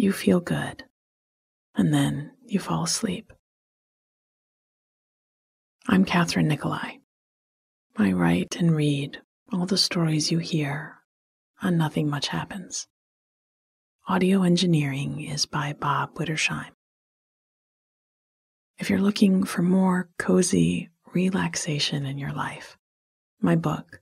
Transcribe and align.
You 0.00 0.12
feel 0.12 0.38
good, 0.38 0.84
and 1.74 1.92
then 1.92 2.30
you 2.46 2.60
fall 2.60 2.84
asleep. 2.84 3.32
I'm 5.88 6.04
Kathryn 6.04 6.44
Nicolai. 6.44 6.98
I 7.96 8.12
write 8.12 8.54
and 8.54 8.76
read 8.76 9.20
all 9.52 9.66
the 9.66 9.76
stories 9.76 10.30
you 10.30 10.38
hear 10.38 10.98
on 11.60 11.76
Nothing 11.76 12.08
Much 12.08 12.28
Happens. 12.28 12.86
Audio 14.06 14.44
engineering 14.44 15.20
is 15.20 15.46
by 15.46 15.72
Bob 15.72 16.14
Wittersheim. 16.14 16.70
If 18.78 18.90
you're 18.90 19.00
looking 19.00 19.42
for 19.42 19.62
more 19.62 20.10
cozy 20.16 20.90
relaxation 21.12 22.06
in 22.06 22.18
your 22.18 22.32
life, 22.32 22.78
my 23.40 23.56
book, 23.56 24.00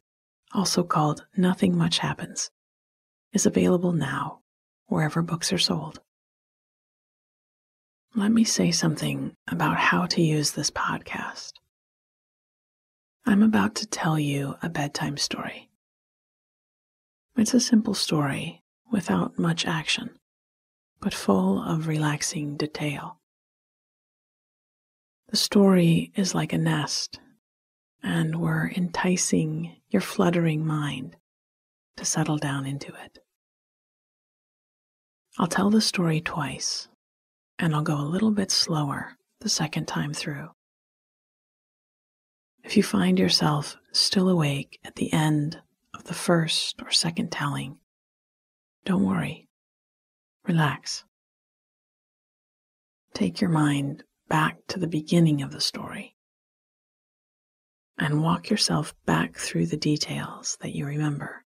also 0.52 0.84
called 0.84 1.24
Nothing 1.38 1.74
Much 1.74 2.00
Happens, 2.00 2.50
is 3.32 3.46
available 3.46 3.92
now 3.92 4.42
wherever 4.86 5.22
books 5.22 5.52
are 5.52 5.58
sold. 5.58 6.00
Let 8.14 8.32
me 8.32 8.44
say 8.44 8.70
something 8.70 9.34
about 9.46 9.76
how 9.76 10.06
to 10.06 10.22
use 10.22 10.52
this 10.52 10.70
podcast. 10.70 11.52
I'm 13.26 13.42
about 13.42 13.74
to 13.76 13.86
tell 13.86 14.18
you 14.18 14.54
a 14.62 14.68
bedtime 14.68 15.16
story. 15.16 15.68
It's 17.36 17.52
a 17.52 17.60
simple 17.60 17.92
story 17.92 18.62
without 18.90 19.38
much 19.38 19.66
action, 19.66 20.10
but 21.00 21.12
full 21.12 21.62
of 21.62 21.88
relaxing 21.88 22.56
detail. 22.56 23.18
The 25.28 25.36
story 25.36 26.12
is 26.14 26.34
like 26.34 26.52
a 26.52 26.58
nest, 26.58 27.20
and 28.02 28.36
we're 28.40 28.70
enticing 28.70 29.76
your 29.90 30.00
fluttering 30.00 30.64
mind 30.64 31.16
to 31.96 32.04
settle 32.04 32.38
down 32.38 32.64
into 32.64 32.94
it. 33.04 33.18
I'll 35.38 35.46
tell 35.46 35.68
the 35.68 35.82
story 35.82 36.22
twice, 36.22 36.88
and 37.58 37.74
I'll 37.74 37.82
go 37.82 38.00
a 38.00 38.00
little 38.00 38.30
bit 38.30 38.50
slower 38.50 39.16
the 39.40 39.50
second 39.50 39.86
time 39.86 40.14
through. 40.14 40.48
If 42.64 42.76
you 42.76 42.82
find 42.82 43.18
yourself 43.18 43.76
still 43.92 44.30
awake 44.30 44.80
at 44.82 44.96
the 44.96 45.12
end 45.12 45.60
of 45.94 46.04
the 46.04 46.14
first 46.14 46.80
or 46.80 46.90
second 46.90 47.30
telling, 47.30 47.76
don't 48.86 49.04
worry. 49.04 49.46
Relax. 50.46 51.04
Take 53.12 53.40
your 53.40 53.50
mind 53.50 54.04
back 54.28 54.58
to 54.68 54.78
the 54.78 54.88
beginning 54.88 55.42
of 55.42 55.52
the 55.52 55.60
story 55.60 56.16
and 57.98 58.22
walk 58.22 58.48
yourself 58.48 58.94
back 59.04 59.36
through 59.36 59.66
the 59.66 59.76
details 59.76 60.56
that 60.62 60.74
you 60.74 60.86
remember, 60.86 61.44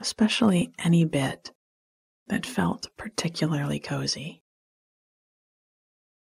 especially 0.00 0.72
any 0.78 1.04
bit 1.04 1.52
that 2.28 2.46
felt 2.46 2.88
particularly 2.96 3.78
cozy. 3.78 4.42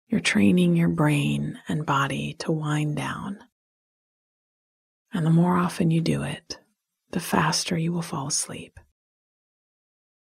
You're 0.08 0.20
training 0.20 0.76
your 0.76 0.88
brain 0.88 1.58
and 1.68 1.86
body 1.86 2.34
to 2.40 2.52
wind 2.52 2.96
down. 2.96 3.38
And 5.12 5.24
the 5.24 5.30
more 5.30 5.56
often 5.56 5.90
you 5.90 6.00
do 6.00 6.22
it, 6.22 6.58
the 7.10 7.20
faster 7.20 7.76
you 7.76 7.92
will 7.92 8.02
fall 8.02 8.28
asleep. 8.28 8.78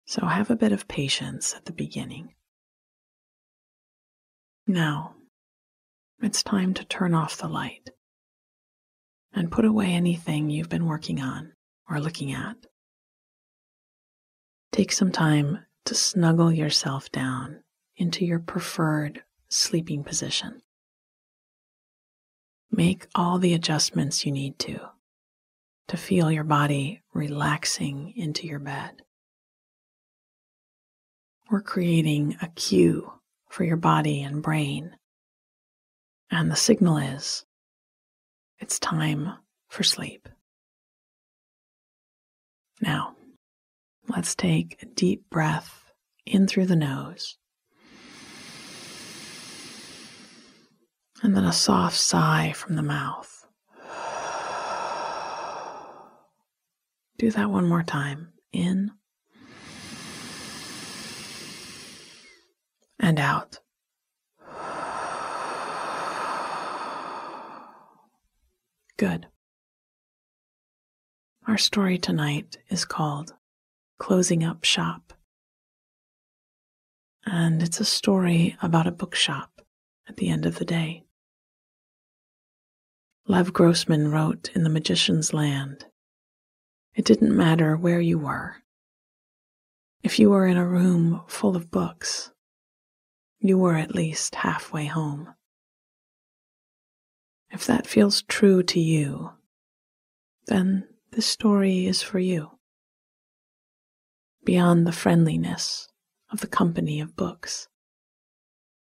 So 0.06 0.26
have 0.26 0.50
a 0.50 0.56
bit 0.56 0.72
of 0.72 0.88
patience 0.88 1.54
at 1.54 1.64
the 1.64 1.72
beginning. 1.72 2.34
Now, 4.66 5.14
it's 6.20 6.42
time 6.42 6.74
to 6.74 6.84
turn 6.84 7.14
off 7.14 7.38
the 7.38 7.48
light 7.48 7.90
and 9.32 9.50
put 9.50 9.64
away 9.64 9.92
anything 9.92 10.50
you've 10.50 10.68
been 10.68 10.86
working 10.86 11.20
on 11.20 11.52
or 11.88 11.98
looking 11.98 12.32
at. 12.32 12.56
Take 14.72 14.90
some 14.90 15.12
time 15.12 15.66
to 15.84 15.94
snuggle 15.94 16.50
yourself 16.50 17.12
down 17.12 17.62
into 17.96 18.24
your 18.24 18.38
preferred 18.38 19.22
sleeping 19.50 20.02
position. 20.02 20.62
Make 22.70 23.06
all 23.14 23.38
the 23.38 23.52
adjustments 23.52 24.24
you 24.24 24.32
need 24.32 24.58
to 24.60 24.80
to 25.88 25.96
feel 25.98 26.32
your 26.32 26.44
body 26.44 27.02
relaxing 27.12 28.14
into 28.16 28.46
your 28.46 28.58
bed. 28.58 29.02
We're 31.50 31.60
creating 31.60 32.38
a 32.40 32.48
cue 32.48 33.12
for 33.50 33.64
your 33.64 33.76
body 33.76 34.22
and 34.22 34.42
brain. 34.42 34.96
And 36.30 36.50
the 36.50 36.56
signal 36.56 36.96
is 36.96 37.44
it's 38.58 38.78
time 38.78 39.34
for 39.68 39.82
sleep. 39.82 40.30
Now, 42.80 43.16
Let's 44.14 44.34
take 44.34 44.76
a 44.82 44.86
deep 44.86 45.30
breath 45.30 45.90
in 46.26 46.46
through 46.46 46.66
the 46.66 46.76
nose. 46.76 47.38
And 51.22 51.34
then 51.34 51.44
a 51.44 51.52
soft 51.52 51.96
sigh 51.96 52.52
from 52.54 52.76
the 52.76 52.82
mouth. 52.82 53.46
Do 57.16 57.30
that 57.30 57.48
one 57.48 57.66
more 57.66 57.82
time. 57.82 58.34
In 58.52 58.90
and 63.00 63.18
out. 63.18 63.60
Good. 68.98 69.26
Our 71.48 71.56
story 71.56 71.96
tonight 71.96 72.58
is 72.68 72.84
called 72.84 73.32
closing 73.98 74.44
up 74.44 74.64
shop. 74.64 75.12
And 77.24 77.62
it's 77.62 77.80
a 77.80 77.84
story 77.84 78.56
about 78.62 78.86
a 78.86 78.92
bookshop 78.92 79.62
at 80.08 80.16
the 80.16 80.28
end 80.28 80.44
of 80.44 80.58
the 80.58 80.64
day. 80.64 81.04
Lev 83.26 83.52
Grossman 83.52 84.10
wrote 84.10 84.50
in 84.54 84.64
The 84.64 84.70
Magician's 84.70 85.32
Land 85.32 85.86
It 86.94 87.04
didn't 87.04 87.36
matter 87.36 87.76
where 87.76 88.00
you 88.00 88.18
were. 88.18 88.56
If 90.02 90.18
you 90.18 90.30
were 90.30 90.46
in 90.46 90.56
a 90.56 90.66
room 90.66 91.22
full 91.28 91.54
of 91.54 91.70
books, 91.70 92.32
you 93.38 93.56
were 93.56 93.76
at 93.76 93.94
least 93.94 94.34
halfway 94.34 94.86
home. 94.86 95.32
If 97.52 97.66
that 97.66 97.86
feels 97.86 98.22
true 98.22 98.62
to 98.64 98.80
you, 98.80 99.30
then 100.46 100.88
this 101.12 101.26
story 101.26 101.86
is 101.86 102.02
for 102.02 102.18
you 102.18 102.58
beyond 104.44 104.86
the 104.86 104.92
friendliness 104.92 105.88
of 106.30 106.40
the 106.40 106.46
company 106.46 107.00
of 107.00 107.16
books. 107.16 107.68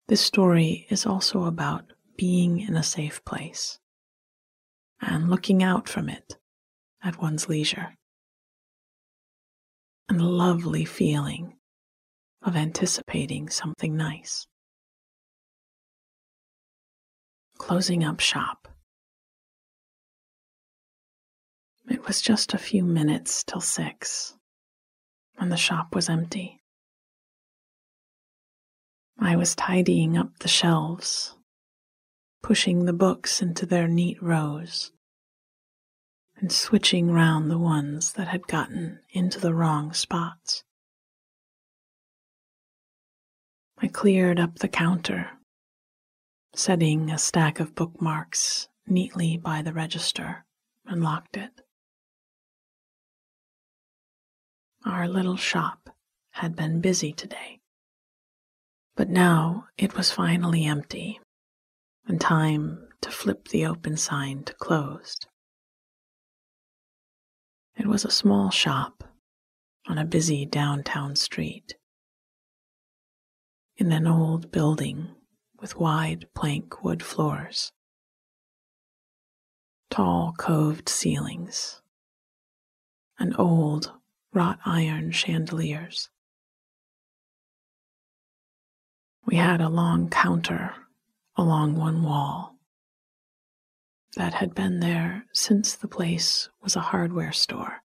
This 0.07 0.21
story 0.21 0.88
is 0.89 1.06
also 1.06 1.45
about 1.45 1.94
being 2.18 2.59
in 2.59 2.75
a 2.75 2.83
safe 2.83 3.24
place 3.25 3.80
and 5.01 5.30
looking 5.30 5.63
out 5.63 5.89
from 5.89 6.09
it 6.09 6.38
at 7.03 7.21
one's 7.21 7.50
leisure. 7.50 7.95
And 10.07 10.19
the 10.19 10.25
lovely 10.25 10.86
feeling 10.86 11.57
of 12.44 12.56
anticipating 12.56 13.50
something 13.50 13.95
nice. 13.95 14.48
Closing 17.57 18.03
up 18.03 18.19
shop. 18.19 18.68
It 21.89 22.06
was 22.06 22.21
just 22.21 22.53
a 22.53 22.57
few 22.57 22.83
minutes 22.83 23.44
till 23.44 23.62
six, 23.62 24.36
and 25.42 25.52
the 25.52 25.58
shop 25.58 25.96
was 25.96 26.08
empty. 26.08 26.62
I 29.20 29.36
was 29.36 29.56
tidying 29.56 30.16
up 30.16 30.38
the 30.40 30.48
shelves, 30.48 31.36
pushing 32.44 32.86
the 32.86 32.94
books 32.94 33.42
into 33.42 33.66
their 33.66 33.88
neat 33.88 34.22
rows, 34.22 34.92
and 36.38 36.52
switching 36.52 37.12
round 37.12 37.50
the 37.50 37.58
ones 37.58 38.14
that 38.14 38.28
had 38.28 38.46
gotten 38.46 39.00
into 39.10 39.40
the 39.40 39.54
wrong 39.54 39.94
spots. 39.94 40.64
I 43.80 43.88
cleared 43.88 44.40
up 44.40 44.60
the 44.60 44.68
counter, 44.68 45.32
setting 46.54 47.10
a 47.10 47.18
stack 47.18 47.60
of 47.60 47.74
bookmarks 47.74 48.68
neatly 48.86 49.38
by 49.38 49.64
the 49.64 49.74
register, 49.74 50.46
and 50.86 51.02
locked 51.02 51.36
it. 51.36 51.62
Our 54.83 55.07
little 55.07 55.38
shop 55.38 55.95
had 56.31 56.56
been 56.56 56.81
busy 56.81 57.13
today, 57.13 57.60
but 58.95 59.10
now 59.10 59.68
it 59.78 59.95
was 59.95 60.12
finally 60.12 60.66
empty 60.66 61.19
and 62.07 62.19
time 62.19 62.88
to 63.01 63.12
flip 63.12 63.50
the 63.50 63.66
open 63.66 63.95
sign 63.95 64.44
to 64.45 64.54
closed. 64.56 65.28
It 67.75 67.86
was 67.86 68.06
a 68.06 68.12
small 68.12 68.50
shop 68.50 69.04
on 69.88 70.00
a 70.00 70.06
busy 70.06 70.48
downtown 70.48 71.16
street 71.16 71.75
in 73.77 73.92
an 73.92 74.07
old 74.07 74.51
building 74.51 75.16
with 75.60 75.75
wide 75.75 76.27
plank 76.34 76.84
wood 76.84 77.04
floors, 77.04 77.72
tall 79.92 80.34
coved 80.38 80.89
ceilings, 80.89 81.81
and 83.19 83.36
old 83.38 83.94
wrought 84.33 84.60
iron 84.66 85.12
chandeliers. 85.12 86.10
We 89.25 89.36
had 89.36 89.62
a 89.62 89.69
long 89.69 90.10
counter 90.10 90.74
along 91.36 91.75
one 91.75 92.04
wall 92.04 92.56
that 94.16 94.33
had 94.33 94.54
been 94.54 94.80
there 94.80 95.25
since 95.33 95.75
the 95.75 95.88
place 95.88 96.50
was 96.62 96.75
a 96.75 96.81
hardware 96.81 97.31
store 97.31 97.81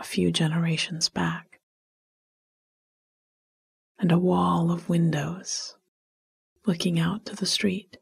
a 0.00 0.04
few 0.04 0.32
generations 0.32 1.10
back, 1.10 1.60
and 3.98 4.10
a 4.10 4.18
wall 4.18 4.72
of 4.72 4.88
windows 4.88 5.76
looking 6.66 6.98
out 6.98 7.26
to 7.26 7.36
the 7.36 7.44
street. 7.44 7.98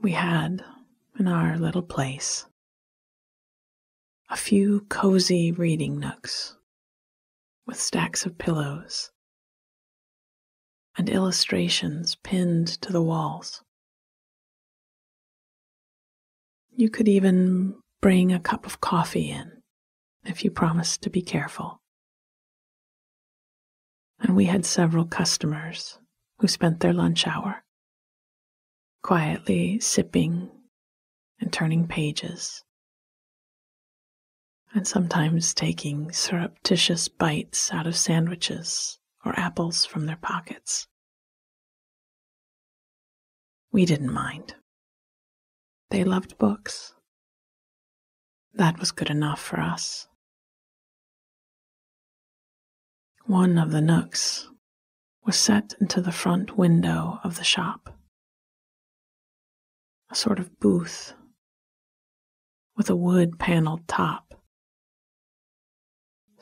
We 0.00 0.12
had, 0.12 0.64
in 1.18 1.26
our 1.26 1.58
little 1.58 1.82
place, 1.82 2.46
a 4.28 4.36
few 4.36 4.80
cozy 4.88 5.52
reading 5.52 6.00
nooks 6.00 6.56
with 7.64 7.80
stacks 7.80 8.26
of 8.26 8.36
pillows 8.38 9.12
and 10.98 11.08
illustrations 11.08 12.16
pinned 12.24 12.66
to 12.66 12.92
the 12.92 13.02
walls. 13.02 13.62
You 16.72 16.90
could 16.90 17.06
even 17.06 17.76
bring 18.02 18.32
a 18.32 18.40
cup 18.40 18.66
of 18.66 18.80
coffee 18.80 19.30
in 19.30 19.62
if 20.24 20.44
you 20.44 20.50
promised 20.50 21.02
to 21.02 21.10
be 21.10 21.22
careful. 21.22 21.80
And 24.18 24.34
we 24.34 24.46
had 24.46 24.64
several 24.64 25.04
customers 25.04 26.00
who 26.38 26.48
spent 26.48 26.80
their 26.80 26.92
lunch 26.92 27.26
hour 27.26 27.62
quietly 29.02 29.78
sipping 29.78 30.50
and 31.38 31.52
turning 31.52 31.86
pages 31.86 32.64
and 34.76 34.86
sometimes 34.86 35.54
taking 35.54 36.12
surreptitious 36.12 37.08
bites 37.08 37.72
out 37.72 37.86
of 37.86 37.96
sandwiches 37.96 38.98
or 39.24 39.32
apples 39.40 39.86
from 39.86 40.04
their 40.04 40.18
pockets. 40.20 40.86
We 43.72 43.86
didn't 43.86 44.12
mind. 44.12 44.54
They 45.90 46.04
loved 46.04 46.36
books. 46.36 46.92
That 48.52 48.78
was 48.78 48.92
good 48.92 49.08
enough 49.08 49.40
for 49.40 49.60
us. 49.60 50.08
One 53.24 53.56
of 53.56 53.70
the 53.70 53.80
nooks 53.80 54.50
was 55.24 55.36
set 55.36 55.74
into 55.80 56.02
the 56.02 56.12
front 56.12 56.58
window 56.58 57.18
of 57.24 57.38
the 57.38 57.44
shop, 57.44 57.96
a 60.10 60.14
sort 60.14 60.38
of 60.38 60.60
booth 60.60 61.14
with 62.76 62.90
a 62.90 62.96
wood 62.96 63.38
paneled 63.38 63.88
top 63.88 64.25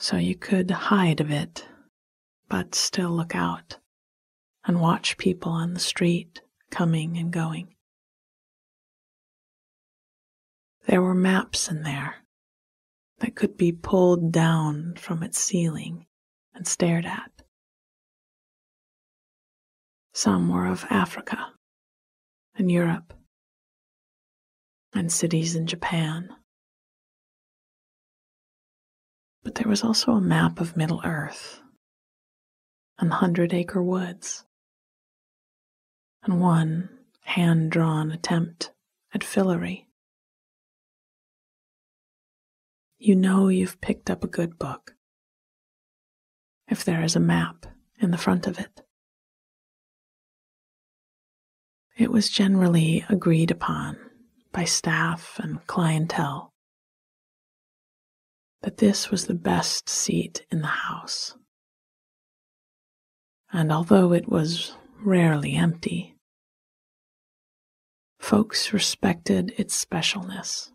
so 0.05 0.19
you 0.19 0.37
could 0.37 0.71
hide 0.71 1.19
a 1.19 1.25
bit, 1.25 1.67
but 2.51 2.75
still 2.75 3.09
look 3.09 3.35
out 3.35 3.79
and 4.67 4.79
watch 4.79 5.17
people 5.17 5.51
on 5.51 5.73
the 5.73 5.81
street 5.81 6.43
coming 6.71 7.17
and 7.17 7.33
going. 7.33 7.75
There 10.87 11.01
were 11.01 11.15
maps 11.15 11.71
in 11.71 11.85
there 11.85 12.17
that 13.21 13.35
could 13.35 13.56
be 13.56 13.73
pulled 13.73 14.31
down 14.31 14.93
from 14.99 15.23
its 15.23 15.39
ceiling 15.39 16.05
and 16.55 16.69
stared 16.69 17.06
at. 17.06 17.33
Some 20.12 20.51
were 20.51 20.67
of 20.67 20.85
Africa 20.91 21.47
and 22.56 22.71
Europe 22.71 23.15
and 24.93 25.11
cities 25.11 25.56
in 25.56 25.67
Japan 25.67 26.29
but 29.44 29.56
there 29.56 29.69
was 29.69 29.85
also 29.85 30.12
a 30.12 30.20
map 30.20 30.61
of 30.61 30.76
Middle 30.76 31.02
Earth 31.05 31.61
and 32.99 33.11
the 33.11 33.17
Hundred 33.17 33.52
Acre 33.52 33.82
Woods, 33.82 34.44
and 36.22 36.41
one 36.41 36.89
hand 37.24 37.70
drawn 37.70 38.10
attempt 38.10 38.72
at 39.13 39.20
Fillory. 39.20 39.84
You 42.98 43.15
know 43.15 43.48
you've 43.48 43.81
picked 43.82 44.08
up 44.08 44.24
a 44.24 44.29
good 44.29 44.58
book 44.58 44.94
if 46.69 46.84
there 46.84 47.03
is 47.03 47.15
a 47.15 47.20
map 47.20 47.67
in 48.01 48.10
the 48.10 48.19
front 48.19 48.46
of 48.46 48.58
it. 48.58 48.81
It 51.98 52.10
was 52.10 52.31
generally 52.31 53.05
agreed 53.10 53.51
upon 53.51 53.98
by 54.53 54.65
staff 54.65 55.39
and 55.43 55.65
clientele 55.67 56.54
that 58.65 58.79
this 58.79 59.11
was 59.11 59.27
the 59.27 59.35
best 59.35 59.91
seat 59.91 60.47
in 60.51 60.63
the 60.63 60.67
house. 60.67 61.37
And 63.53 63.71
although 63.71 64.15
it 64.15 64.27
was 64.27 64.75
rarely 65.03 65.55
empty, 65.55 66.17
folks 68.19 68.73
respected 68.73 69.53
its 69.59 69.85
specialness 69.85 70.71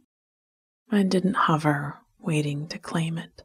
and 0.91 1.09
didn't 1.09 1.33
hover 1.33 1.97
waiting 2.19 2.67
to 2.67 2.77
claim 2.77 3.17
it. 3.17 3.41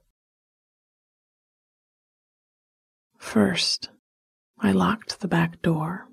First, 3.16 3.88
I 4.58 4.72
locked 4.72 5.20
the 5.20 5.28
back 5.28 5.62
door. 5.62 6.06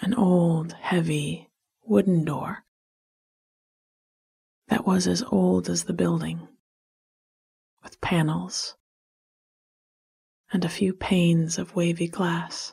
An 0.00 0.14
old, 0.14 0.72
heavy 0.80 1.50
wooden 1.84 2.24
door 2.24 2.64
that 4.70 4.86
was 4.86 5.08
as 5.08 5.22
old 5.24 5.68
as 5.68 5.84
the 5.84 5.92
building, 5.92 6.48
with 7.82 8.00
panels 8.00 8.76
and 10.52 10.64
a 10.64 10.68
few 10.68 10.94
panes 10.94 11.58
of 11.58 11.74
wavy 11.74 12.06
glass. 12.06 12.72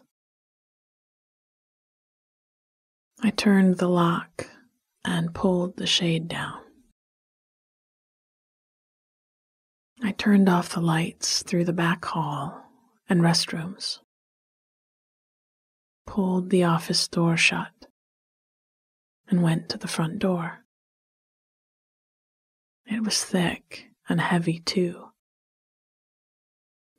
I 3.21 3.31
turned 3.31 3.77
the 3.77 3.89
lock 3.89 4.47
and 5.03 5.33
pulled 5.33 5.77
the 5.77 5.87
shade 5.87 6.27
down. 6.27 6.59
I 10.03 10.11
turned 10.11 10.47
off 10.47 10.75
the 10.75 10.81
lights 10.81 11.41
through 11.41 11.65
the 11.65 11.73
back 11.73 12.05
hall 12.05 12.63
and 13.09 13.21
restrooms, 13.21 13.99
pulled 16.05 16.51
the 16.51 16.63
office 16.63 17.07
door 17.07 17.35
shut, 17.37 17.87
and 19.27 19.41
went 19.41 19.69
to 19.69 19.79
the 19.79 19.87
front 19.87 20.19
door. 20.19 20.63
It 22.89 23.03
was 23.03 23.21
thick 23.23 23.89
and 24.07 24.21
heavy 24.21 24.59
too, 24.59 25.09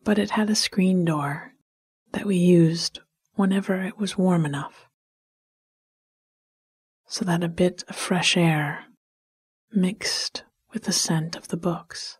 but 0.04 0.18
it 0.18 0.32
had 0.32 0.50
a 0.50 0.54
screen 0.54 1.06
door 1.06 1.54
that 2.12 2.26
we 2.26 2.36
used 2.36 3.00
whenever 3.36 3.80
it 3.82 3.96
was 3.96 4.18
warm 4.18 4.44
enough, 4.44 4.86
so 7.06 7.24
that 7.24 7.42
a 7.42 7.48
bit 7.48 7.84
of 7.88 7.96
fresh 7.96 8.36
air 8.36 8.84
mixed 9.72 10.44
with 10.74 10.84
the 10.84 10.92
scent 10.92 11.36
of 11.36 11.48
the 11.48 11.56
books. 11.56 12.18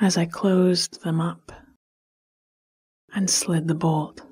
As 0.00 0.16
I 0.16 0.24
closed 0.24 1.02
them 1.02 1.20
up 1.20 1.52
and 3.12 3.28
slid 3.28 3.68
the 3.68 3.74
bolt, 3.74 4.22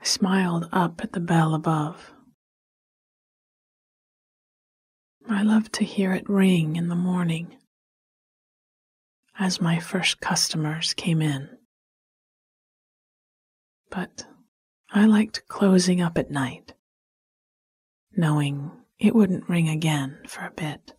I 0.00 0.04
smiled 0.04 0.68
up 0.70 1.00
at 1.02 1.12
the 1.12 1.20
bell 1.20 1.54
above. 1.54 2.12
I 5.28 5.42
loved 5.42 5.72
to 5.74 5.84
hear 5.84 6.12
it 6.12 6.28
ring 6.28 6.76
in 6.76 6.88
the 6.88 6.94
morning 6.94 7.56
as 9.38 9.60
my 9.60 9.78
first 9.78 10.20
customers 10.20 10.94
came 10.94 11.22
in. 11.22 11.48
But 13.90 14.26
I 14.90 15.06
liked 15.06 15.48
closing 15.48 16.00
up 16.00 16.18
at 16.18 16.30
night, 16.30 16.74
knowing 18.16 18.70
it 18.98 19.14
wouldn't 19.14 19.48
ring 19.48 19.68
again 19.68 20.18
for 20.26 20.44
a 20.44 20.50
bit. 20.50 20.92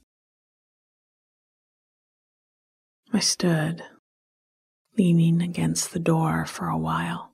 I 3.11 3.19
stood, 3.19 3.83
leaning 4.97 5.41
against 5.41 5.93
the 5.93 5.99
door 5.99 6.45
for 6.45 6.67
a 6.67 6.77
while. 6.77 7.33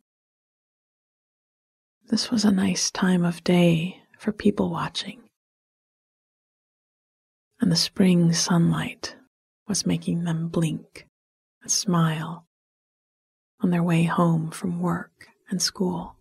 This 2.07 2.29
was 2.29 2.43
a 2.43 2.51
nice 2.51 2.91
time 2.91 3.23
of 3.23 3.43
day 3.43 4.01
for 4.17 4.33
people 4.33 4.69
watching, 4.69 5.28
and 7.59 7.71
the 7.71 7.75
spring 7.75 8.33
sunlight 8.33 9.15
was 9.67 9.85
making 9.85 10.23
them 10.23 10.47
blink 10.47 11.05
and 11.61 11.71
smile 11.71 12.45
on 13.61 13.69
their 13.69 13.83
way 13.83 14.03
home 14.03 14.49
from 14.49 14.79
work 14.79 15.27
and 15.49 15.61
school. 15.61 16.15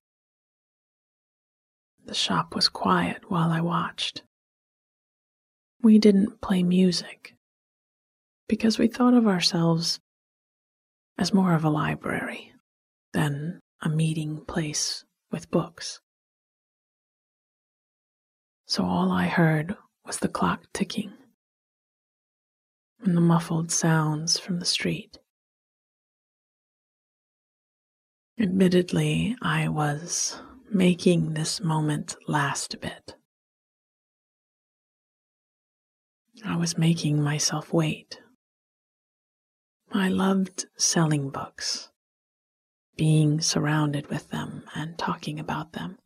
The 2.04 2.14
shop 2.14 2.54
was 2.54 2.68
quiet 2.68 3.30
while 3.30 3.50
I 3.50 3.61
watched. 3.61 4.23
We 5.83 5.99
didn't 5.99 6.40
play 6.40 6.62
music 6.62 7.35
because 8.49 8.78
we 8.78 8.88
thought 8.88 9.14
of 9.14 9.26
ourselves 9.26 10.00
as 11.16 11.35
more 11.35 11.54
of 11.54 11.64
a 11.64 11.71
library 11.71 12.52
than 13.12 13.61
a 13.83 13.88
meeting 13.88 14.45
place 14.45 15.04
with 15.30 15.50
books. 15.50 16.00
So 18.66 18.85
all 18.85 19.12
I 19.12 19.26
heard 19.26 19.76
was 20.04 20.18
the 20.18 20.28
clock 20.28 20.64
ticking 20.73 21.12
and 23.02 23.17
the 23.17 23.21
muffled 23.21 23.71
sounds 23.71 24.38
from 24.38 24.59
the 24.59 24.64
street. 24.64 25.19
Admittedly, 28.40 29.37
I 29.43 29.69
was 29.69 30.40
making 30.71 31.35
this 31.35 31.61
moment 31.61 32.17
last 32.26 32.75
a 32.75 32.78
bit. 32.78 33.17
I 36.45 36.57
was 36.57 36.78
making 36.78 37.21
myself 37.21 37.73
wait. 37.73 38.21
I 39.93 40.09
loved 40.09 40.67
selling 40.76 41.31
books, 41.31 41.88
being 42.97 43.40
surrounded 43.40 44.09
with 44.09 44.28
them 44.28 44.64
and 44.75 44.97
talking 44.99 45.40
about 45.40 45.73
them. 45.73 45.99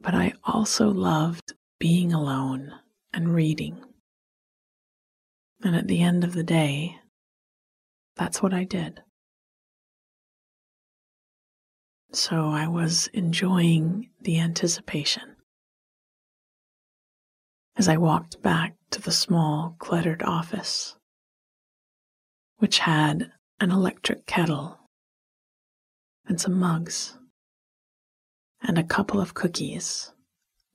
But 0.00 0.14
I 0.14 0.32
also 0.42 0.88
loved 0.88 1.52
being 1.78 2.12
alone 2.12 2.72
and 3.12 3.34
reading. 3.34 3.84
And 5.64 5.74
at 5.74 5.88
the 5.88 6.02
end 6.02 6.24
of 6.24 6.34
the 6.34 6.44
day, 6.44 6.98
that's 8.16 8.42
what 8.42 8.52
I 8.52 8.64
did. 8.64 9.00
So 12.12 12.50
I 12.50 12.68
was 12.68 13.08
enjoying 13.14 14.10
the 14.20 14.38
anticipation. 14.38 15.36
As 17.76 17.88
I 17.88 17.96
walked 17.96 18.42
back 18.42 18.76
to 18.90 19.00
the 19.00 19.10
small, 19.10 19.74
cluttered 19.78 20.22
office, 20.22 20.96
which 22.58 22.80
had 22.80 23.32
an 23.58 23.70
electric 23.70 24.26
kettle 24.26 24.78
and 26.26 26.38
some 26.38 26.58
mugs 26.58 27.18
and 28.62 28.78
a 28.78 28.84
couple 28.84 29.18
of 29.18 29.34
cookies 29.34 30.12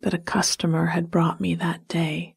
that 0.01 0.15
a 0.15 0.19
customer 0.19 0.87
had 0.87 1.11
brought 1.11 1.39
me 1.39 1.53
that 1.55 1.87
day 1.87 2.35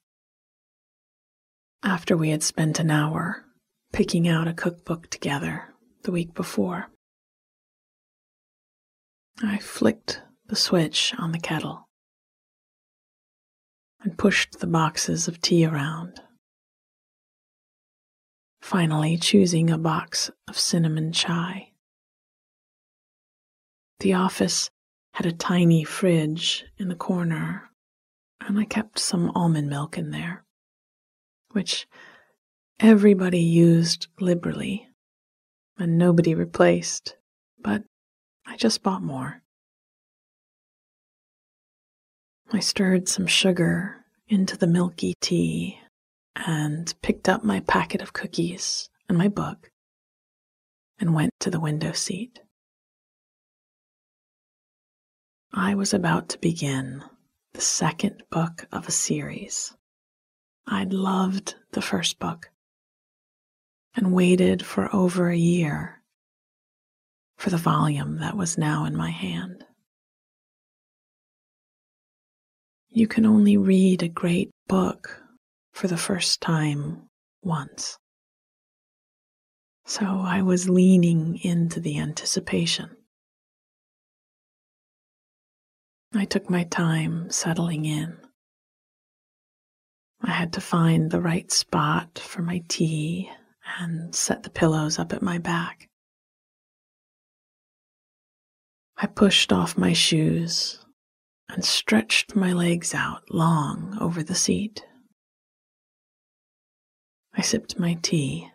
after 1.85 2.17
we 2.17 2.31
had 2.31 2.43
spent 2.43 2.79
an 2.79 2.91
hour 2.91 3.45
picking 3.93 4.29
out 4.29 4.49
a 4.49 4.55
cookbook 4.55 5.11
together 5.11 5.75
the 6.05 6.13
week 6.13 6.35
before. 6.35 6.89
I 9.43 9.59
flicked 9.59 10.23
the 10.47 10.57
switch 10.57 11.13
on 11.19 11.33
the 11.33 11.39
kettle 11.39 11.89
and 14.03 14.19
pushed 14.19 14.61
the 14.61 14.67
boxes 14.67 15.29
of 15.29 15.41
tea 15.41 15.67
around, 15.67 16.21
finally 18.61 19.17
choosing 19.17 19.71
a 19.71 19.79
box 19.79 20.31
of 20.49 20.59
cinnamon 20.59 21.13
chai. 21.13 21.73
The 24.01 24.15
office 24.15 24.71
had 25.15 25.27
a 25.27 25.33
tiny 25.33 25.85
fridge 25.85 26.65
in 26.79 26.89
the 26.89 26.95
corner, 26.95 27.71
and 28.41 28.59
I 28.59 28.65
kept 28.65 28.99
some 28.99 29.31
almond 29.35 29.69
milk 29.69 29.97
in 29.97 30.11
there 30.11 30.45
which 31.53 31.87
everybody 32.81 33.41
used 33.41 34.09
liberally 34.21 34.89
and 35.79 35.97
nobody 35.97 36.35
replaced, 36.35 37.17
but 37.61 37.83
I 38.47 38.57
just 38.57 38.83
bought 38.83 39.03
more. 39.03 39.43
I 42.53 42.61
stirred 42.61 43.09
some 43.09 43.27
sugar 43.27 44.05
into 44.29 44.57
the 44.57 44.67
milky 44.67 45.15
tea 45.21 45.79
and 46.37 46.93
picked 47.03 47.29
up 47.29 47.45
my 47.45 47.61
packet 47.61 48.03
of 48.03 48.13
cookies 48.13 48.91
and 49.09 49.17
my 49.17 49.29
book 49.29 49.71
and 50.99 51.15
went 51.15 51.33
to 51.41 51.51
the 51.51 51.61
window 51.61 51.93
seat. 51.93 52.41
I 55.53 55.75
was 55.75 55.93
about 55.93 56.29
to 56.31 56.39
begin 56.39 57.03
the 57.53 57.61
second 57.61 58.23
book 58.31 58.67
of 58.73 58.89
a 58.89 58.93
series. 58.93 59.75
I'd 60.67 60.93
loved 60.93 61.57
the 61.73 61.83
first 61.83 62.19
book 62.19 62.51
and 63.95 64.13
waited 64.13 64.65
for 64.65 64.95
over 64.95 65.29
a 65.29 65.37
year 65.37 66.03
for 67.37 67.51
the 67.51 67.57
volume 67.57 68.19
that 68.19 68.37
was 68.37 68.57
now 68.57 68.85
in 68.85 68.97
my 68.97 69.11
hand. 69.11 69.65
You 72.89 73.07
can 73.07 73.27
only 73.27 73.57
read 73.57 74.03
a 74.03 74.09
great 74.09 74.51
book 74.69 75.23
for 75.73 75.89
the 75.89 75.97
first 75.97 76.41
time 76.41 77.09
once. 77.43 77.99
So 79.87 80.05
I 80.05 80.43
was 80.43 80.69
leaning 80.69 81.39
into 81.43 81.81
the 81.81 81.99
anticipation. 81.99 82.97
I 86.15 86.27
took 86.27 86.49
my 86.49 86.65
time 86.65 87.31
settling 87.31 87.87
in. 87.87 88.22
I 90.25 90.31
had 90.31 90.53
to 90.55 90.61
find 90.61 91.11
the 91.11 91.21
right 91.21 91.51
spot 91.51 92.19
for 92.19 92.43
my 92.43 92.63
tea 92.69 93.31
and 93.79 94.15
set 94.15 94.43
the 94.43 94.51
pillows 94.51 94.99
up 94.99 95.13
at 95.13 95.23
my 95.23 95.39
back. 95.39 95.89
I 98.97 99.07
pushed 99.07 99.53
off 99.53 99.77
my 99.77 99.93
shoes 99.93 100.85
and 101.49 101.65
stretched 101.65 102.37
my 102.37 102.53
legs 102.53 102.95
out 102.95 103.23
long 103.31 103.99
over 104.01 104.23
the 104.23 104.35
seat. 104.35 104.87
I 107.35 107.43
sipped 107.43 107.79
my 107.79 107.95
tea 108.03 108.51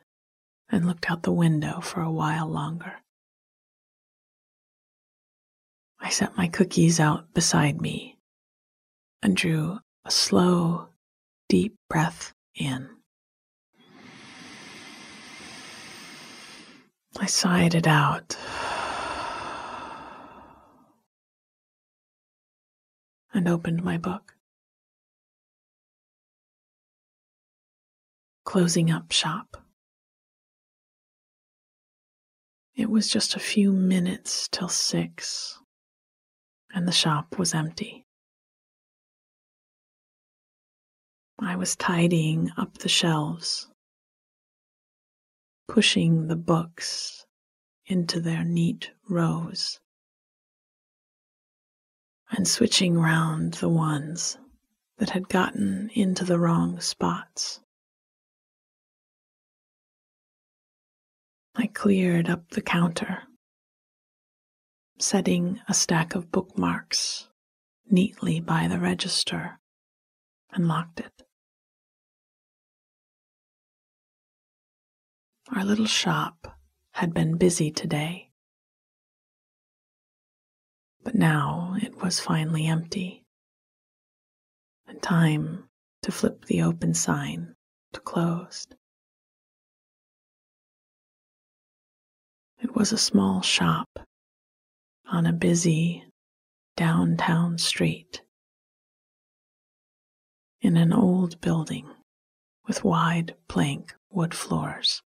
and 0.69 0.86
looked 0.86 1.09
out 1.12 1.24
the 1.24 1.31
window 1.31 1.81
for 1.81 2.01
a 2.01 2.12
while 2.12 2.47
longer. 2.47 2.93
I 6.00 6.09
set 6.09 6.38
my 6.38 6.47
cookies 6.47 7.00
out 7.00 7.33
beside 7.33 7.81
me 7.81 8.17
and 9.21 9.36
drew 9.36 9.79
a 10.05 10.12
slow, 10.12 10.89
deep 11.50 11.75
breath 11.89 12.34
in. 12.56 12.89
I 17.20 17.25
sighed 17.25 17.74
it 17.75 17.88
out. 17.88 18.38
And 23.34 23.48
opened 23.48 23.84
my 23.84 23.98
book. 23.98 24.34
Closing 28.46 28.89
up 28.89 29.12
shop. 29.12 29.58
It 32.75 32.89
was 32.89 33.08
just 33.08 33.36
a 33.36 33.39
few 33.39 33.72
minutes 33.72 34.48
till 34.51 34.70
six, 34.70 35.60
and 36.74 36.88
the 36.88 36.92
shop 36.92 37.38
was 37.38 37.54
empty. 37.54 38.07
I 41.39 41.56
was 41.56 41.75
tidying 41.75 42.51
up 42.58 42.79
the 42.79 42.89
shelves, 42.89 43.70
pushing 45.67 46.27
the 46.27 46.36
books 46.36 47.25
into 47.86 48.20
their 48.20 48.44
neat 48.44 48.91
rows, 49.08 49.79
and 52.32 52.48
switching 52.48 52.98
round 52.98 53.56
the 53.56 53.70
ones 53.70 54.39
that 54.98 55.12
had 55.12 55.29
gotten 55.29 55.89
into 55.94 56.25
the 56.25 56.39
wrong 56.39 56.79
spots. 56.82 57.60
I 61.56 61.67
cleared 61.67 62.29
up 62.29 62.50
the 62.50 62.63
counter, 62.63 63.24
setting 64.98 65.62
a 65.67 65.74
stack 65.75 66.15
of 66.15 66.32
bookmarks 66.32 67.29
neatly 67.89 68.39
by 68.39 68.67
the 68.67 68.79
register 68.79 69.60
and 70.51 70.67
locked 70.67 71.00
it. 71.00 71.26
Our 75.56 75.63
little 75.63 75.86
shop 75.86 76.58
had 76.92 77.13
been 77.13 77.38
busy 77.38 77.72
today, 77.72 78.32
but 81.04 81.16
now 81.16 81.77
it 81.82 82.04
was 82.04 82.20
finally 82.20 82.68
empty, 82.68 83.24
and 84.88 85.01
time 85.01 85.70
to 86.01 86.12
flip 86.12 86.46
the 86.46 86.62
open 86.62 86.94
sign 86.94 87.56
to 87.94 88.01
closed. 88.01 88.75
It 92.62 92.75
was 92.75 92.92
a 92.92 92.98
small 92.98 93.42
shop 93.42 94.00
on 95.06 95.25
a 95.25 95.34
busy 95.34 96.04
downtown 96.75 97.58
street 97.58 98.22
in 100.60 100.75
an 100.75 100.92
old 100.92 101.39
building 101.39 101.89
with 102.68 102.84
wide 102.84 103.36
plank 103.48 103.96
wood 104.10 104.34
floors 104.36 105.01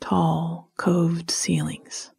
tall 0.00 0.70
coved 0.76 1.30
ceilings, 1.30 2.10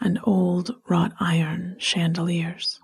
and 0.00 0.18
old 0.24 0.76
wrought 0.88 1.12
iron 1.18 1.76
chandeliers. 1.78 2.80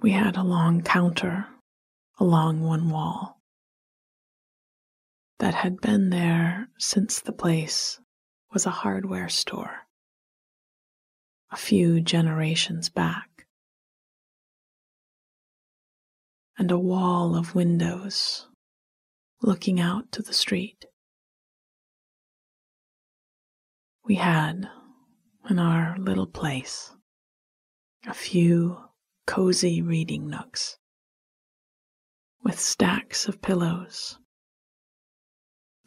We 0.00 0.12
had 0.12 0.36
a 0.36 0.42
long 0.42 0.82
counter 0.82 1.46
along 2.18 2.60
one 2.62 2.90
wall 2.90 3.40
that 5.38 5.54
had 5.54 5.80
been 5.80 6.10
there 6.10 6.68
since 6.78 7.20
the 7.20 7.32
place 7.32 8.00
was 8.52 8.66
a 8.66 8.70
hardware 8.70 9.28
store 9.28 9.86
a 11.52 11.56
few 11.56 12.00
generations 12.00 12.88
back, 12.88 13.46
and 16.56 16.70
a 16.70 16.78
wall 16.78 17.36
of 17.36 17.54
windows 17.54 18.48
looking 19.42 19.80
out 19.80 20.12
to 20.12 20.22
the 20.22 20.32
street. 20.32 20.86
We 24.04 24.14
had, 24.14 24.68
in 25.50 25.58
our 25.58 25.96
little 25.98 26.28
place, 26.28 26.94
a 28.06 28.14
few 28.14 28.78
cozy 29.26 29.82
reading 29.82 30.28
nooks 30.28 30.78
with 32.44 32.58
stacks 32.58 33.26
of 33.26 33.42
pillows 33.42 34.18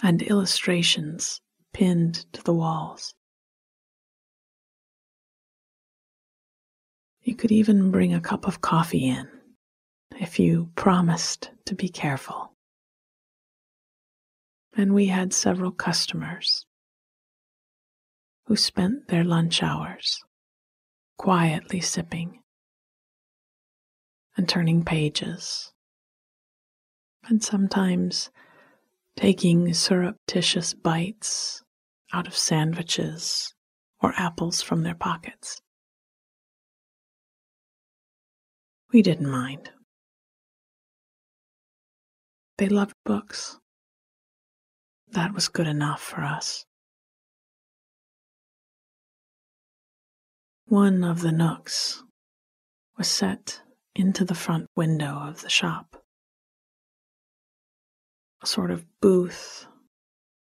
and 0.04 0.22
illustrations 0.22 1.42
pinned 1.74 2.26
to 2.34 2.44
the 2.44 2.54
walls. 2.54 3.14
You 7.22 7.36
could 7.36 7.52
even 7.52 7.90
bring 7.90 8.14
a 8.14 8.22
cup 8.22 8.48
of 8.48 8.62
coffee 8.62 9.08
in 9.08 9.28
if 10.20 10.40
you 10.40 10.72
promised 10.76 11.52
to 11.66 11.76
be 11.76 11.90
careful 11.90 12.54
and 14.77 14.94
we 14.94 15.07
had 15.07 15.33
several 15.33 15.72
customers 15.72 16.66
who 18.48 18.55
spent 18.55 19.07
their 19.07 19.24
lunch 19.24 19.64
hours 19.64 20.20
quietly 21.18 21.79
sipping 21.79 22.42
and 24.38 24.50
turning 24.50 24.83
pages, 24.83 25.72
and 27.27 27.42
sometimes 27.42 28.29
taking 29.16 29.74
surreptitious 29.74 30.74
bites 30.74 31.64
out 32.11 32.27
of 32.27 32.35
sandwiches 32.35 33.53
or 34.01 34.14
apples 34.18 34.61
from 34.61 34.83
their 34.83 34.94
pockets. 34.96 35.61
We 38.92 39.01
didn't 39.01 39.31
mind. 39.31 39.72
They 42.57 42.68
loved 42.68 42.96
books 43.05 43.57
that 45.16 45.34
was 45.34 45.48
good 45.48 45.66
enough 45.66 46.01
for 46.01 46.22
us. 46.22 46.66
One 50.68 51.06
of 51.06 51.22
the 51.22 51.32
nooks 51.32 52.04
was 52.98 53.08
set 53.08 53.62
into 53.96 54.25
the 54.25 54.36
front 54.36 54.68
window 54.75 55.16
of 55.16 55.42
the 55.42 55.50
shop, 55.50 56.04
a 58.44 58.46
sort 58.46 58.72
of 58.72 58.86
booth 59.00 59.68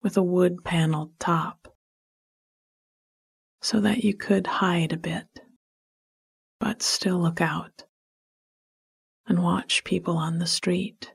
with 0.03 0.17
a 0.17 0.23
wood 0.23 0.63
paneled 0.63 1.17
top, 1.19 1.73
so 3.63 3.81
that 3.81 4.03
you 4.03 4.13
could 4.13 4.45
hide 4.45 4.93
a 4.93 4.97
bit, 4.97 5.27
but 6.59 6.83
still 6.83 7.19
look 7.19 7.41
out 7.41 7.85
and 9.25 9.41
watch 9.41 9.83
people 9.83 10.17
on 10.17 10.37
the 10.37 10.47
street 10.47 11.11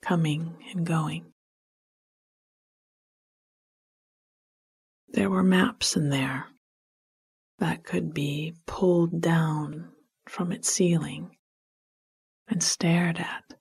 coming 0.00 0.56
and 0.70 0.86
going. 0.86 1.34
There 5.08 5.30
were 5.30 5.42
maps 5.42 5.96
in 5.96 6.10
there 6.10 6.46
that 7.58 7.84
could 7.84 8.12
be 8.12 8.54
pulled 8.66 9.20
down 9.20 9.92
from 10.28 10.52
its 10.52 10.68
ceiling 10.70 11.36
and 12.48 12.62
stared 12.62 13.18
at. 13.18 13.54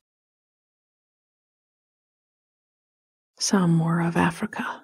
Some 3.39 3.79
were 3.79 4.01
of 4.01 4.17
Africa 4.17 4.83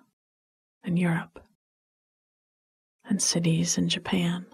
and 0.83 0.97
Europe 0.97 1.43
and 3.03 3.21
cities 3.21 3.77
in 3.77 3.89
Japan. 3.89 4.45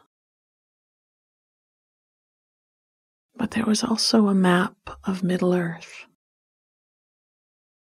But 3.36 3.52
there 3.52 3.65
was 3.65 3.84
also 3.84 4.28
a 4.28 4.36
map 4.36 4.76
of 5.04 5.24
Middle 5.24 5.54
Earth 5.54 6.06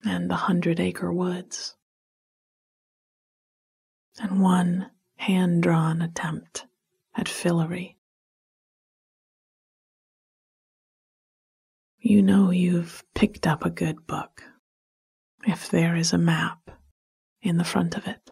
and 0.03 0.31
the 0.31 0.37
Hundred 0.37 0.81
Acre 0.81 1.13
Woods 1.13 1.77
and 4.21 4.41
one 4.41 4.91
hand 5.17 5.63
drawn 5.63 6.03
attempt 6.03 6.67
at 7.15 7.27
Fillory. 7.27 7.97
You 11.99 12.23
know 12.23 12.51
you've 12.51 13.03
picked 13.15 13.47
up 13.47 13.65
a 13.65 13.71
good 13.71 14.07
book 14.07 14.43
if 15.47 15.71
there 15.71 15.97
is 15.97 16.13
a 16.13 16.19
map 16.19 16.71
in 17.41 17.57
the 17.57 17.65
front 17.65 17.97
of 17.97 18.07
it. 18.07 18.31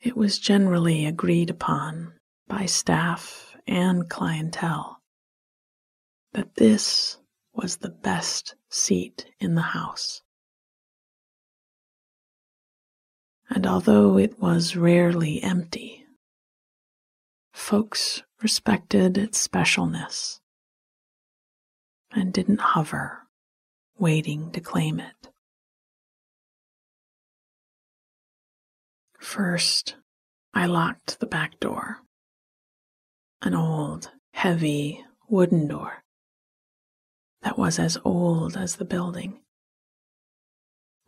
It 0.00 0.16
was 0.16 0.38
generally 0.38 1.06
agreed 1.06 1.50
upon 1.50 2.14
by 2.46 2.66
staff 2.66 3.56
and 3.66 4.08
clientele 4.10 5.00
that 6.32 6.56
this 6.56 7.16
was 7.54 7.76
the 7.76 7.90
best 7.90 8.56
seat 8.68 9.26
in 9.40 9.54
the 9.54 9.62
house. 9.62 10.20
And 13.50 13.66
although 13.66 14.18
it 14.18 14.40
was 14.40 14.76
rarely 14.76 15.42
empty, 15.42 16.06
folks 17.52 18.22
respected 18.42 19.16
its 19.16 19.46
specialness 19.46 20.40
and 22.12 22.32
didn't 22.32 22.60
hover, 22.60 23.26
waiting 23.98 24.50
to 24.52 24.60
claim 24.60 25.00
it. 25.00 25.30
First, 29.18 29.96
I 30.52 30.66
locked 30.66 31.18
the 31.18 31.26
back 31.26 31.58
door, 31.58 31.98
an 33.42 33.54
old, 33.54 34.10
heavy 34.32 35.04
wooden 35.28 35.66
door 35.66 36.04
that 37.42 37.58
was 37.58 37.78
as 37.78 37.98
old 38.04 38.56
as 38.56 38.76
the 38.76 38.84
building, 38.84 39.40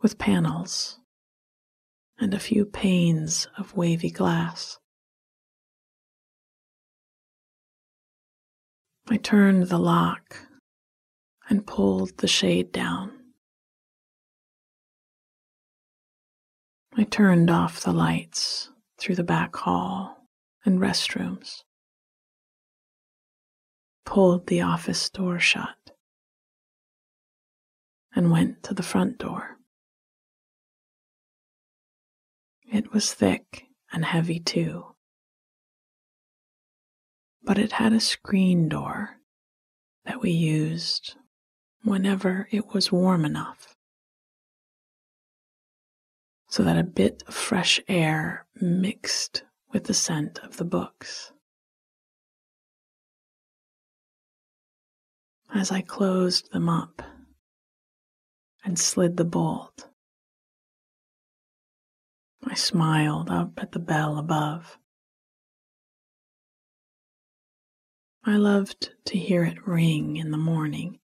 with 0.01 0.17
panels 0.17 0.99
and 2.19 2.33
a 2.33 2.39
few 2.39 2.65
panes 2.65 3.47
of 3.57 3.75
wavy 3.75 4.09
glass. 4.09 4.79
I 9.09 9.17
turned 9.17 9.67
the 9.67 9.77
lock 9.77 10.37
and 11.49 11.65
pulled 11.65 12.17
the 12.17 12.27
shade 12.27 12.71
down. 12.71 13.13
I 16.95 17.03
turned 17.03 17.49
off 17.49 17.81
the 17.81 17.93
lights 17.93 18.69
through 18.97 19.15
the 19.15 19.23
back 19.23 19.55
hall 19.55 20.27
and 20.65 20.79
restrooms, 20.79 21.63
pulled 24.03 24.47
the 24.47 24.61
office 24.61 25.09
door 25.09 25.39
shut, 25.39 25.91
and 28.15 28.31
went 28.31 28.63
to 28.63 28.73
the 28.73 28.83
front 28.83 29.19
door. 29.19 29.56
It 32.71 32.91
was 32.91 33.13
thick 33.13 33.67
and 33.91 34.03
heavy 34.03 34.39
too, 34.39 34.95
but 37.43 37.57
it 37.57 37.73
had 37.73 37.93
a 37.93 37.99
screen 37.99 38.67
door 38.67 39.17
that 40.05 40.21
we 40.21 40.31
used 40.31 41.15
whenever 41.83 42.47
it 42.51 42.73
was 42.73 42.91
warm 42.91 43.23
enough 43.23 43.77
so 46.49 46.63
that 46.63 46.77
a 46.77 46.83
bit 46.83 47.23
of 47.27 47.33
fresh 47.33 47.79
air 47.87 48.45
mixed 48.59 49.43
with 49.71 49.85
the 49.85 49.93
scent 49.93 50.39
of 50.39 50.57
the 50.57 50.65
books. 50.65 51.31
As 55.53 55.71
I 55.71 55.81
closed 55.81 56.51
them 56.51 56.69
up 56.69 57.01
and 58.63 58.77
slid 58.77 59.17
the 59.17 59.25
bolt, 59.25 59.87
I 62.49 62.55
smiled 62.55 63.29
up 63.29 63.53
at 63.57 63.71
the 63.71 63.79
bell 63.79 64.17
above. 64.17 64.77
I 68.23 68.37
loved 68.37 68.91
to 69.05 69.17
hear 69.17 69.43
it 69.43 69.67
ring 69.67 70.17
in 70.17 70.31
the 70.31 70.37
morning 70.37 70.99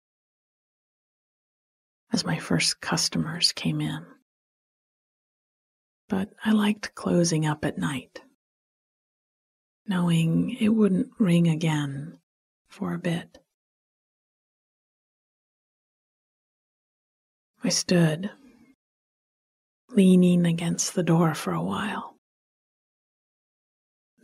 as 2.12 2.24
my 2.24 2.38
first 2.38 2.80
customers 2.80 3.52
came 3.52 3.80
in 3.80 4.06
but 6.12 6.28
I 6.44 6.52
liked 6.52 6.94
closing 6.94 7.46
up 7.46 7.64
at 7.64 7.78
night, 7.78 8.20
knowing 9.86 10.50
it 10.60 10.68
wouldn't 10.68 11.08
ring 11.18 11.48
again 11.48 12.18
for 12.68 12.92
a 12.92 12.98
bit. 12.98 13.38
I 17.64 17.70
stood, 17.70 18.30
leaning 19.94 20.46
against 20.46 20.94
the 20.94 21.02
door 21.02 21.34
for 21.34 21.52
a 21.52 21.62
while. 21.62 22.16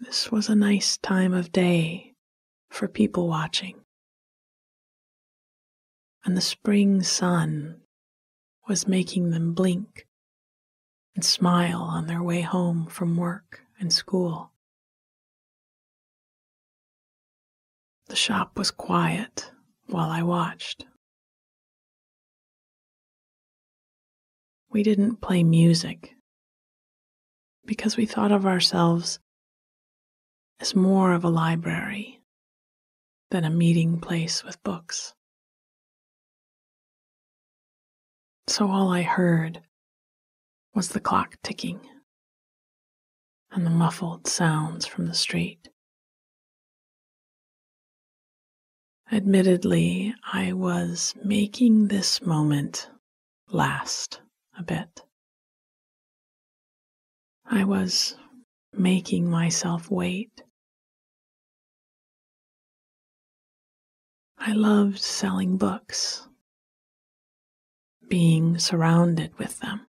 This 0.00 0.31
was 0.31 0.48
a 0.48 0.54
nice 0.54 0.96
time 0.96 1.35
of 1.35 1.52
day 1.52 2.14
for 2.70 2.88
people 2.88 3.28
watching. 3.28 3.81
And 6.24 6.37
the 6.37 6.40
spring 6.40 7.02
sun 7.02 7.81
was 8.68 8.87
making 8.87 9.31
them 9.31 9.54
blink 9.54 10.07
and 11.14 11.24
smile 11.24 11.81
on 11.83 12.07
their 12.07 12.22
way 12.22 12.42
home 12.42 12.87
from 12.87 13.16
work 13.16 13.61
and 13.81 13.92
school. 13.92 14.52
The 18.07 18.16
shop 18.16 18.57
was 18.57 18.70
quiet 18.70 19.50
while 19.87 20.11
I 20.11 20.22
watched. 20.22 20.87
We 24.79 24.85
didn't 24.85 25.21
play 25.21 25.43
music 25.43 26.14
because 27.67 27.97
we 27.97 28.07
thought 28.07 28.31
of 28.31 28.47
ourselves 28.47 29.19
as 30.61 30.77
more 30.77 31.14
of 31.14 31.25
a 31.25 31.29
library 31.29 32.21
than 33.33 33.43
a 33.43 33.51
meeting 33.51 33.99
place 33.99 34.45
with 34.45 34.62
books. 34.62 35.17
So 38.47 38.71
all 38.71 38.93
I 38.93 39.03
heard 39.03 39.62
was 40.77 40.91
the 40.91 41.01
clock 41.01 41.38
ticking 41.43 41.81
and 43.51 43.67
the 43.67 43.71
muffled 43.71 44.29
sounds 44.29 44.87
from 44.87 45.09
the 45.09 45.12
street. 45.14 45.71
Admittedly, 49.11 50.14
I 50.33 50.53
was 50.53 51.17
making 51.25 51.88
this 51.88 52.23
moment 52.23 52.88
last 53.49 54.21
a 54.59 54.62
bit. 54.62 55.03
I 57.47 57.64
was 57.64 58.16
making 58.73 59.31
myself 59.31 59.90
wait. 59.90 60.42
I 64.37 64.53
loved 64.53 64.99
selling 64.99 65.57
books, 65.57 66.29
being 68.09 68.59
surrounded 68.59 69.38
with 69.38 69.61
them 69.61 69.87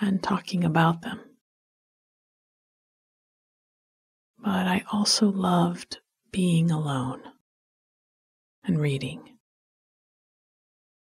and 0.00 0.22
talking 0.22 0.64
about 0.64 1.02
them. 1.02 1.20
But 4.38 4.66
I 4.66 4.84
also 4.92 5.30
loved 5.30 5.98
being 6.30 6.70
alone 6.70 7.22
and 8.64 8.80
reading. 8.80 9.38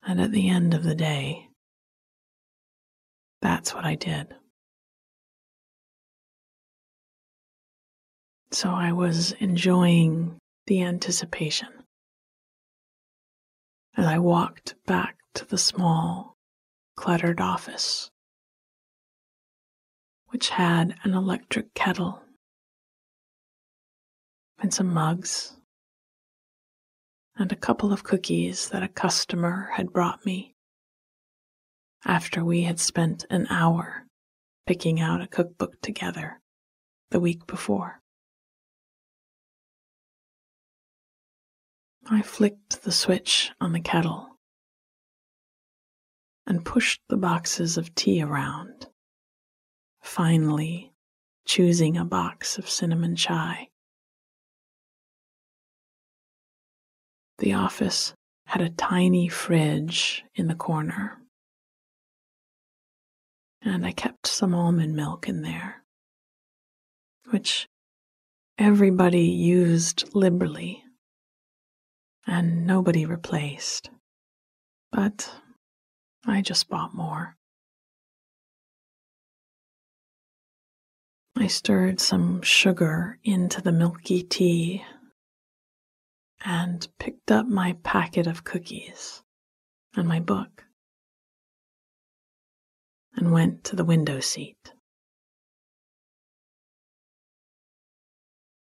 And 0.02 0.20
at 0.20 0.32
the 0.32 0.48
end 0.48 0.74
of 0.74 0.84
the 0.84 0.94
day, 0.94 1.48
that's 3.44 3.74
what 3.74 3.84
I 3.84 3.94
did. 3.94 4.34
So 8.50 8.70
I 8.70 8.92
was 8.92 9.32
enjoying 9.32 10.38
the 10.66 10.82
anticipation 10.82 11.68
as 13.98 14.06
I 14.06 14.18
walked 14.18 14.76
back 14.86 15.18
to 15.34 15.44
the 15.44 15.58
small, 15.58 16.36
cluttered 16.96 17.40
office 17.40 18.10
which 20.28 20.48
had 20.48 20.94
an 21.04 21.12
electric 21.12 21.74
kettle 21.74 22.22
and 24.58 24.72
some 24.72 24.92
mugs 24.92 25.54
and 27.36 27.52
a 27.52 27.56
couple 27.56 27.92
of 27.92 28.04
cookies 28.04 28.70
that 28.70 28.82
a 28.82 28.88
customer 28.88 29.70
had 29.74 29.92
brought 29.92 30.24
me 30.24 30.53
after 32.04 32.44
we 32.44 32.62
had 32.62 32.78
spent 32.78 33.24
an 33.30 33.46
hour 33.48 34.06
picking 34.66 35.00
out 35.00 35.20
a 35.20 35.26
cookbook 35.26 35.80
together 35.80 36.40
the 37.10 37.20
week 37.20 37.46
before. 37.46 38.00
I 42.06 42.22
flicked 42.22 42.82
the 42.82 42.92
switch 42.92 43.50
on 43.60 43.72
the 43.72 43.80
kettle 43.80 44.28
and 46.46 46.64
pushed 46.64 47.00
the 47.08 47.16
boxes 47.16 47.78
of 47.78 47.94
tea 47.94 48.22
around 48.22 48.86
finally 50.02 50.92
choosing 51.46 51.96
a 51.96 52.04
box 52.04 52.58
of 52.58 52.68
cinnamon 52.68 53.16
chai. 53.16 53.68
The 57.38 57.54
office 57.54 58.14
had 58.46 58.60
a 58.62 58.70
tiny 58.70 59.28
fridge 59.28 60.24
in 60.34 60.46
the 60.46 60.54
corner, 60.54 61.18
and 63.64 63.86
I 63.86 63.92
kept 63.92 64.26
some 64.26 64.54
almond 64.54 64.94
milk 64.94 65.28
in 65.28 65.42
there, 65.42 65.82
which 67.30 67.66
everybody 68.58 69.22
used 69.22 70.14
liberally 70.14 70.84
and 72.26 72.66
nobody 72.66 73.06
replaced. 73.06 73.90
But 74.92 75.34
I 76.26 76.42
just 76.42 76.68
bought 76.68 76.94
more. 76.94 77.36
I 81.36 81.48
stirred 81.48 82.00
some 82.00 82.42
sugar 82.42 83.18
into 83.24 83.60
the 83.60 83.72
milky 83.72 84.22
tea 84.22 84.84
and 86.44 86.86
picked 86.98 87.30
up 87.32 87.46
my 87.46 87.76
packet 87.82 88.26
of 88.26 88.44
cookies 88.44 89.22
and 89.96 90.06
my 90.06 90.20
book 90.20 90.63
and 93.16 93.32
went 93.32 93.64
to 93.64 93.76
the 93.76 93.84
window 93.84 94.20
seat. 94.20 94.72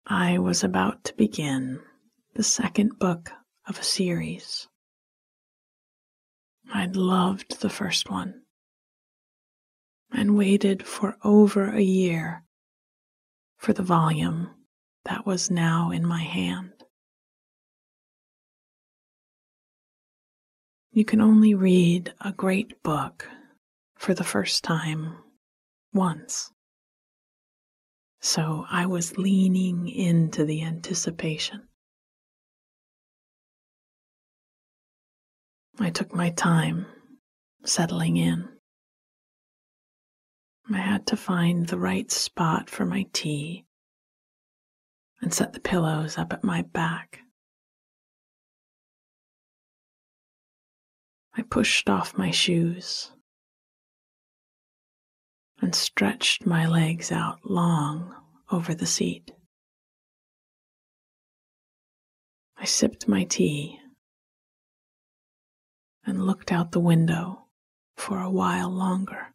I 0.06 0.40
was 0.40 0.64
about 0.64 1.04
to 1.06 1.14
begin 1.16 1.82
the 2.34 2.44
second 2.44 2.98
book 2.98 3.30
of 3.68 3.80
a 3.80 3.84
series. 3.84 4.68
I'd 6.74 6.96
loved 6.96 7.62
the 7.62 7.70
first 7.70 8.10
one 8.10 8.42
and 10.12 10.36
waited 10.36 10.86
for 10.86 11.18
over 11.24 11.70
a 11.70 11.82
year 11.82 12.44
for 13.58 13.74
the 13.74 13.84
volume 13.84 14.50
that 15.06 15.26
was 15.26 15.52
now 15.52 15.92
in 15.92 16.06
my 16.06 16.22
hand. 16.22 16.74
You 20.92 21.06
can 21.06 21.22
only 21.22 21.54
read 21.54 22.14
a 22.20 22.32
great 22.32 22.82
book 22.82 23.28
for 24.00 24.14
the 24.14 24.24
first 24.24 24.64
time 24.64 25.18
once. 25.94 26.52
So 28.22 28.66
I 28.72 28.86
was 28.86 29.18
leaning 29.18 29.90
into 29.90 30.46
the 30.46 30.64
anticipation. 30.64 31.68
I 35.82 35.90
took 35.90 36.16
my 36.16 36.30
time 36.30 36.86
settling 37.66 38.16
in. 38.16 38.48
I 40.74 40.78
had 40.78 41.06
to 41.08 41.18
find 41.18 41.68
the 41.68 41.78
right 41.78 42.10
spot 42.10 42.70
for 42.70 42.86
my 42.86 43.06
tea 43.12 43.66
and 45.22 45.34
set 45.34 45.52
the 45.52 45.60
pillows 45.60 46.18
up 46.18 46.32
at 46.32 46.44
my 46.44 46.62
back. 46.62 47.20
I 51.36 51.42
pushed 51.42 51.90
off 51.90 52.18
my 52.18 52.32
shoes 52.32 53.12
and 55.62 55.76
stretched 55.76 56.46
my 56.46 56.68
legs 56.68 57.12
out 57.12 57.40
long 57.44 58.16
over 58.52 58.74
the 58.74 58.86
seat. 58.86 59.32
I 62.58 62.66
sipped 62.66 63.08
my 63.08 63.24
tea 63.24 63.80
and 66.06 66.26
looked 66.26 66.52
out 66.52 66.72
the 66.72 66.80
window 66.80 67.46
for 67.96 68.20
a 68.20 68.30
while 68.30 68.70
longer. 68.70 69.34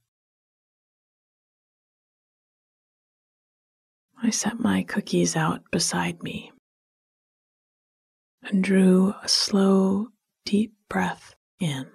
I 4.23 4.31
set 4.31 4.59
my 4.59 4.83
cookies 4.83 5.37
out 5.37 5.71
beside 5.71 6.23
me 6.23 6.51
and 8.43 8.65
drew 8.65 9.15
a 9.23 9.29
slow, 9.29 10.09
deep 10.45 10.75
breath 10.89 11.35
in. 11.61 11.87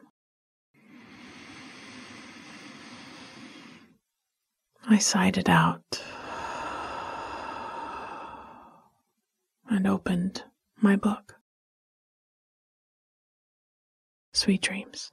I 4.91 4.97
sighed 4.97 5.37
it 5.37 5.47
out 5.47 6.03
and 9.69 9.85
opened 9.85 10.43
my 10.81 10.95
book. 10.95 11.35
Sweet 14.33 14.63
dreams. 14.63 15.11